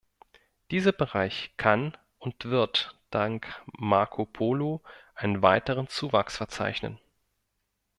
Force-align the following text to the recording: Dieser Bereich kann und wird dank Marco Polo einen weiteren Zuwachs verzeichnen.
Dieser 0.71 0.93
Bereich 0.93 1.53
kann 1.57 1.95
und 2.17 2.45
wird 2.45 2.97
dank 3.11 3.61
Marco 3.67 4.25
Polo 4.25 4.81
einen 5.13 5.43
weiteren 5.43 5.89
Zuwachs 5.89 6.37
verzeichnen. 6.37 6.97